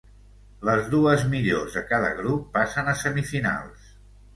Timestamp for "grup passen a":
2.23-3.01